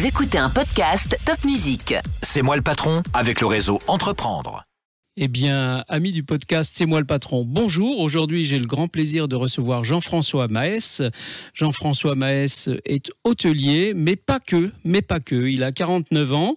[0.00, 1.94] Vous écoutez un podcast Top Music.
[2.22, 4.64] C'est moi le patron avec le réseau Entreprendre.
[5.16, 7.44] Eh bien, amis du podcast, c'est moi le patron.
[7.44, 7.98] Bonjour.
[7.98, 11.02] Aujourd'hui, j'ai le grand plaisir de recevoir Jean-François Maès.
[11.52, 15.48] Jean-François Maès est hôtelier, mais pas que, mais pas que.
[15.48, 16.56] Il a 49 ans.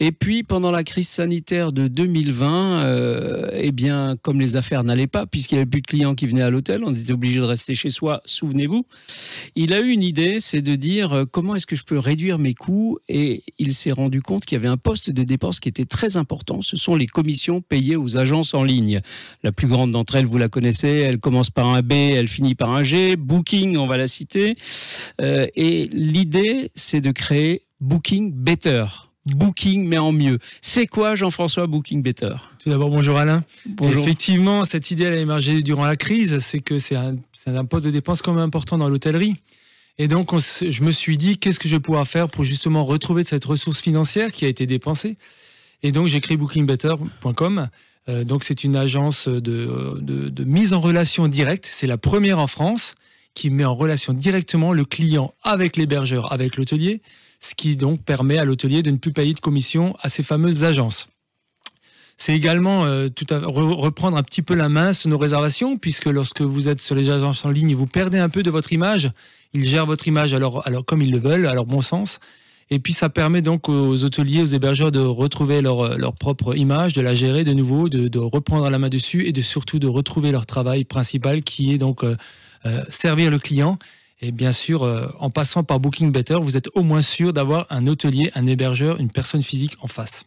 [0.00, 5.06] Et puis, pendant la crise sanitaire de 2020, euh, eh bien, comme les affaires n'allaient
[5.06, 7.44] pas, puisqu'il n'y avait plus de clients qui venaient à l'hôtel, on était obligé de
[7.44, 8.84] rester chez soi, souvenez-vous.
[9.54, 12.40] Il a eu une idée, c'est de dire euh, comment est-ce que je peux réduire
[12.40, 12.98] mes coûts?
[13.08, 16.16] Et il s'est rendu compte qu'il y avait un poste de dépense qui était très
[16.16, 16.62] important.
[16.62, 19.00] Ce sont les commissions payées agences en ligne.
[19.42, 22.54] La plus grande d'entre elles, vous la connaissez, elle commence par un B, elle finit
[22.54, 23.16] par un G.
[23.16, 24.56] Booking, on va la citer.
[25.20, 28.86] Euh, et l'idée, c'est de créer Booking Better.
[29.26, 30.38] Booking, mais en mieux.
[30.62, 32.34] C'est quoi, Jean-François, Booking Better?
[32.58, 33.44] Tout d'abord, bonjour Alain.
[33.66, 34.02] Bonjour.
[34.02, 36.38] Effectivement, cette idée elle a émergé durant la crise.
[36.40, 39.36] C'est que c'est un, poste de dépense quand même important dans l'hôtellerie.
[39.98, 42.84] Et donc, on je me suis dit, qu'est-ce que je vais pouvoir faire pour justement
[42.84, 45.16] retrouver cette ressource financière qui a été dépensée?
[45.82, 47.68] Et donc, j'ai créé bookingbetter.com.
[48.08, 51.68] Euh, donc, c'est une agence de, de- mise en relation directe.
[51.70, 52.94] C'est la première en France
[53.34, 57.00] qui met en relation directement le client avec l'hébergeur, avec l'hôtelier,
[57.40, 60.64] ce qui donc permet à l'hôtelier de ne plus payer de commission à ces fameuses
[60.64, 61.08] agences.
[62.18, 65.76] C'est également euh, tout à, re- reprendre un petit peu la main sur nos réservations,
[65.78, 68.72] puisque lorsque vous êtes sur les agences en ligne, vous perdez un peu de votre
[68.72, 69.10] image.
[69.54, 72.20] Ils gèrent votre image alors, alors comme ils le veulent, à leur bon sens.
[72.72, 77.02] Et puis ça permet donc aux hôteliers, aux hébergeurs de retrouver leur, propre image, de
[77.02, 80.32] la gérer de nouveau, de, de reprendre la main dessus et de surtout de retrouver
[80.32, 82.16] leur travail principal qui est donc euh,
[82.64, 83.78] euh, servir le client.
[84.24, 87.66] Et bien sûr, euh, en passant par Booking Better, vous êtes au moins sûr d'avoir
[87.70, 90.24] un hôtelier, un hébergeur, une personne physique en face.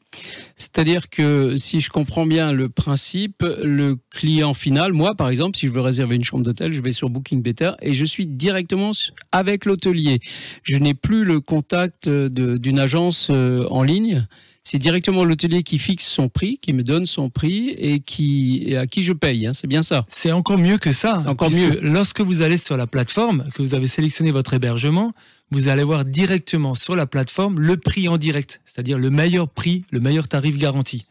[0.57, 5.67] C'est-à-dire que si je comprends bien le principe, le client final, moi par exemple, si
[5.67, 8.91] je veux réserver une chambre d'hôtel, je vais sur Booking Better et je suis directement
[9.31, 10.19] avec l'hôtelier.
[10.63, 14.27] Je n'ai plus le contact de- d'une agence euh, en ligne.
[14.67, 18.77] C'est directement l'hôtelier qui fixe son prix, qui me donne son prix et, qui, et
[18.77, 19.45] à qui je paye.
[19.45, 19.53] hein.
[19.53, 20.05] C'est bien ça.
[20.09, 21.19] C'est encore mieux que ça.
[21.27, 21.79] Encore mieux.
[21.83, 25.13] Lorsque vous allez sur la plateforme, que vous avez sélectionné votre hébergement,
[25.51, 29.85] vous allez voir directement sur la plateforme le prix en direct, c'est-à-dire le meilleur prix,
[29.91, 31.05] le meilleur tarif garanti.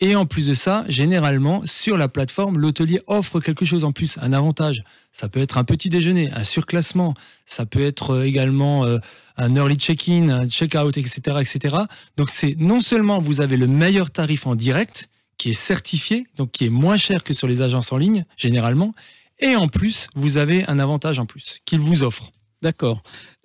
[0.00, 4.16] Et en plus de ça, généralement, sur la plateforme, l'hôtelier offre quelque chose en plus,
[4.20, 4.84] un avantage.
[5.10, 7.14] Ça peut être un petit déjeuner, un surclassement,
[7.46, 8.98] ça peut être euh, également euh,
[9.36, 11.76] un early check-in, un check-out, etc., etc.
[12.16, 16.52] Donc c'est non seulement vous avez le meilleur tarif en direct, qui est certifié, donc
[16.52, 18.94] qui est moins cher que sur les agences en ligne, généralement,
[19.40, 22.30] et en plus, vous avez un avantage en plus qu'il vous offre.
[22.62, 23.02] D'accord.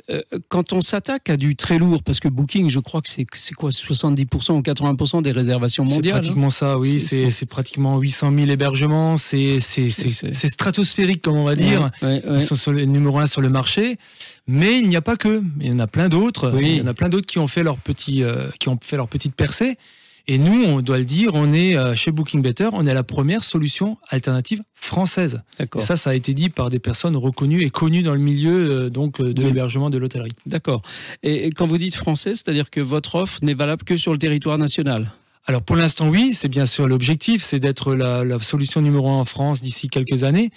[0.10, 3.26] Euh, quand on s'attaque à du très lourd, parce que Booking, je crois que c'est
[3.36, 6.16] c'est quoi 70% ou 80% des réservations C'est mondiales.
[6.16, 7.00] hein pratiquement ça, oui.
[7.00, 9.16] C'est- C'est c'est- c'est pratiquement 800 000 hébergements.
[9.16, 11.90] C'est c'est- c'est- C'est- c'est stratosphérique, comme on va dire.
[12.02, 12.36] Ouais, ouais, ouais.
[12.36, 13.98] Ils sont sur le numéro un sur le marché.
[14.46, 15.42] Mais il n'y a pas que.
[15.62, 16.52] Il y en a plein d'autres.
[16.54, 16.72] Oui.
[16.72, 18.98] Il y en a plein d'autres qui ont fait leur petit, euh, qui ont fait
[18.98, 19.78] leur petite percée.
[20.28, 23.04] Et nous, on doit le dire, on est euh, chez Booking Better, on est la
[23.04, 25.42] première solution alternative française.
[25.60, 25.82] Et D'accord.
[25.82, 28.90] ça, ça a été dit par des personnes reconnues et connues dans le milieu euh,
[28.90, 29.48] donc euh, de Oui.
[29.50, 30.32] l'hébergement de l'hôtellerie.
[30.46, 30.82] D'accord.
[31.24, 34.18] Et, et quand vous dites français, c'est-à-dire que votre offre n'est valable que sur le
[34.18, 35.12] territoire national?
[35.46, 39.16] Alors pour l'instant, oui, c'est bien sûr l'objectif, c'est d'être la, la solution numéro un
[39.18, 40.52] en France d'ici quelques années.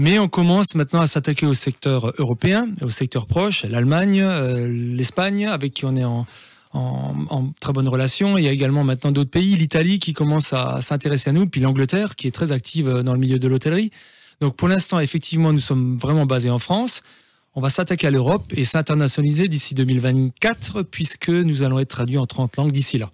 [0.00, 5.46] Mais on commence maintenant à s'attaquer au secteur européen, au secteur proche, l'Allemagne, euh, l'Espagne,
[5.46, 6.26] avec qui on est en,
[6.74, 8.36] en, en très bonne relation.
[8.36, 11.60] Il y a également maintenant d'autres pays, l'Italie qui commence à s'intéresser à nous, puis
[11.60, 13.90] l'Angleterre qui est très active euh, dans le milieu de l'hôtellerie.
[14.40, 17.02] Donc pour l'instant, effectivement, nous sommes vraiment basés en France.
[17.56, 22.26] On va s'attaquer à l'Europe et s'internationaliser d'ici 2024, puisque nous allons être traduits en
[22.26, 23.10] 30 langues d'ici là.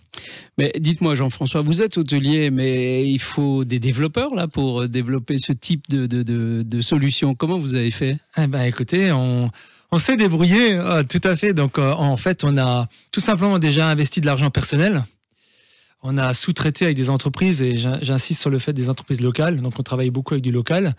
[0.56, 5.36] Mais dites-moi, Jean-François, vous êtes hôtelier, mais il faut des développeurs là pour euh, développer
[5.36, 7.34] ce type de, de, de, de solution.
[7.34, 8.16] Comment vous avez fait?
[8.38, 9.50] Eh ben, écoutez, on,
[9.92, 11.52] on s'est débrouillé, euh, tout à fait.
[11.52, 15.04] Donc, euh, en fait, on a tout simplement déjà investi de l'argent personnel.
[16.02, 19.60] On a sous-traité avec des entreprises, et j'in- j'insiste sur le fait des entreprises locales.
[19.60, 20.94] Donc, on travaille beaucoup avec du local.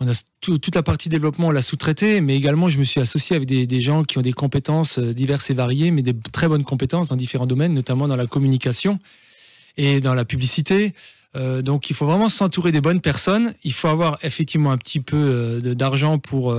[0.00, 3.00] On a tout- toute la partie développement, on l'a sous-traité, mais également, je me suis
[3.00, 6.48] associé avec des, gens qui ont des compétences euh, diverses et variées, mais des très
[6.48, 8.98] bonnes compétences dans différents domaines, notamment dans la communication
[9.76, 10.92] et dans la publicité.
[11.64, 13.54] Donc, il faut vraiment s'entourer des bonnes personnes.
[13.64, 16.54] Il faut avoir effectivement un petit peu d'argent pour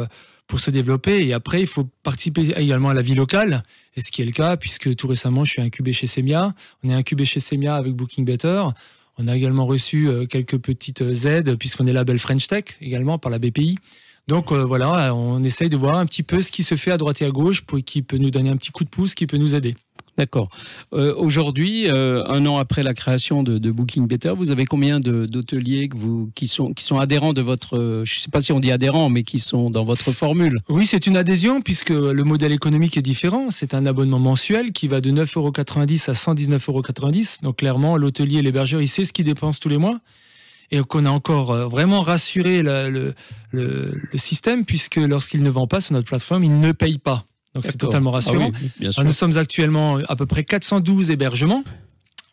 [0.48, 1.26] pour se développer.
[1.26, 3.64] Et après, il faut participer également à la vie locale,
[3.96, 6.54] et ce qui est le cas, puisque tout récemment, je suis incubé chez Semia.
[6.84, 8.64] On est incubé chez Semia avec Booking Better.
[9.18, 13.32] On a également reçu euh, quelques petites aides, puisqu'on est label French Tech également par
[13.32, 13.78] la BPI.
[14.28, 16.98] Donc euh, voilà, on essaye de voir un petit peu ce qui se fait à
[16.98, 19.28] droite et à gauche, pour qui peut nous donner un petit coup de pouce, qui
[19.28, 19.76] peut nous aider.
[20.16, 20.50] D'accord.
[20.94, 25.90] Euh, aujourd'hui, euh, un an après la création de, Booking Better, vous avez combien d'hôteliers
[26.36, 28.72] qui sont, qui sont adhérents de votre, euh, je ne sais pas si on dit
[28.72, 30.60] adhérents, mais qui sont dans votre formule?
[30.70, 33.50] Oui, c'est une adhésion puisque le modèle économique est différent.
[33.50, 36.84] C'est un abonnement mensuel qui va de 9,90 euros à 119,90 euros.
[37.42, 40.00] Donc clairement, l'hôtelier, l'hébergeur, il sait ce qu'il dépense tous les mois.
[40.72, 43.14] Et qu'on a encore vraiment rassuré le,
[43.52, 47.26] le système puisque lorsqu'il ne vend pas sur notre plateforme, il ne paye pas.
[47.54, 48.52] Donc c'est totalement ah rassurant.
[48.80, 51.64] nous sommes actuellement à peu près 412 hébergements.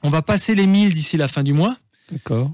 [0.02, 1.76] On va passer les 1000 d'ici la fin du mois.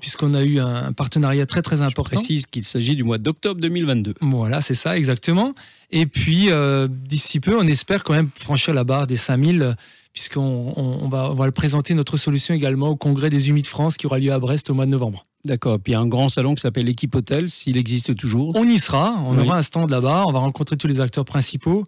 [0.01, 2.19] Puisqu'on a eu un partenariat très très important.
[2.19, 4.15] Je précise qu'il s'agit du mois d'octobre 2022.
[4.21, 5.55] Voilà, c'est ça, exactement.
[5.91, 9.77] Et puis, euh, d'ici peu, on espère quand même franchir la barre des 5000,
[10.13, 14.07] puisqu'on on, va, on va présenter notre solution également au congrès des Humides France qui
[14.07, 15.25] aura lieu à Brest au mois de novembre.
[15.47, 15.79] D'accord.
[15.81, 18.53] Puis il y a un grand salon qui s'appelle l'équipe Hôtel, s'il existe toujours.
[18.57, 21.87] On y sera, on aura un stand là-bas, on va rencontrer tous les acteurs principaux.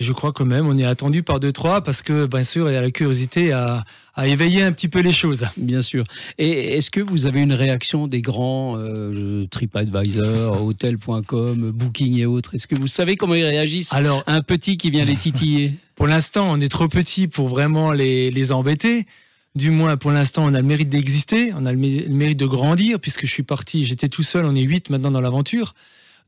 [0.00, 2.68] Et je crois quand même, on est attendu par deux, trois, parce que, bien sûr,
[2.68, 3.84] il y a la curiosité à,
[4.24, 5.46] éveiller un petit peu les choses.
[5.56, 6.04] Bien sûr.
[6.38, 12.54] Et est-ce que vous avez une réaction des grands euh, TripAdvisor, Hotel.com, Booking et autres?
[12.54, 13.92] Est-ce que vous savez comment ils réagissent?
[13.92, 17.92] Alors, un petit qui vient les titiller Pour l'instant, on est trop petit pour vraiment
[17.92, 19.06] les, les embêter.
[19.54, 22.98] Du moins, pour l'instant, on a le mérite d'exister, on a le mérite de grandir,
[22.98, 25.74] puisque je suis parti, j'étais tout seul, on est huit maintenant dans l'aventure.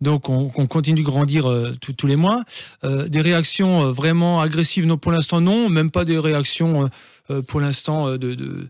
[0.00, 2.44] Donc on, continue de grandir euh, tous les mois.
[2.84, 6.90] Euh, des réactions euh, vraiment agressives, non, pour l'instant non, même pas des réactions
[7.48, 8.69] pour l'instant de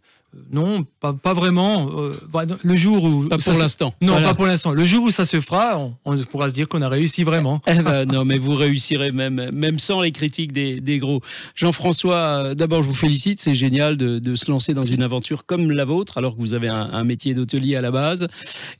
[0.50, 1.88] non, pas, vraiment.
[1.98, 3.28] Euh, bah, le jour où.
[3.28, 3.94] Pas pour l'instant.
[4.00, 4.72] Non, pas pour l'instant.
[4.72, 7.60] Le jour où ça se fera, on, pourra se dire qu'on a réussi vraiment.
[7.66, 11.20] Eh ben, non, mais vous réussirez même, même sans les critiques des, gros.
[11.54, 13.40] Jean-François, euh, d'abord, je vous félicite.
[13.40, 16.68] C'est génial de, se lancer dans une aventure comme la vôtre, alors que vous avez
[16.68, 18.28] un, métier d'hôtelier à la base.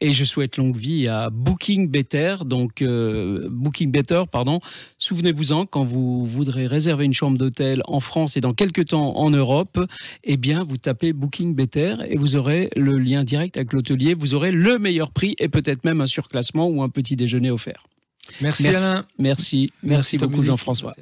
[0.01, 2.37] Et je souhaite longue vie à Booking Better.
[2.45, 4.59] Donc, euh, Booking Better, pardon.
[5.07, 9.31] Souvenez-vous-en, quand vous voudrez réserver une chambre d'hôtel en France et dans quelques temps en
[9.31, 9.79] Europe,
[10.25, 14.15] eh bien, vous tapez Booking Better et vous aurez le lien direct avec l'hôtelier.
[14.15, 17.87] Vous aurez le meilleur prix et peut-être même un surclassement ou un petit déjeuner offert.
[18.41, 19.05] Merci, Alain.
[19.17, 20.97] Merci, merci, beaucoup Jean-François.